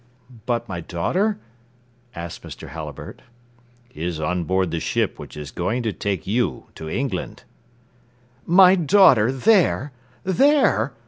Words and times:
"But 0.47 0.67
my 0.67 0.79
daughter?" 0.81 1.37
asked 2.15 2.41
Mr. 2.41 2.69
Halliburtt. 2.69 3.21
"Is 3.93 4.19
on 4.19 4.45
board 4.45 4.71
the 4.71 4.79
ship 4.79 5.19
which 5.19 5.37
is 5.37 5.51
going 5.51 5.83
to 5.83 5.93
take 5.93 6.25
you 6.25 6.65
to 6.73 6.89
England." 6.89 7.43
"My 8.47 8.73
daughter 8.73 9.31
there! 9.31 9.91
there!" 10.23 10.93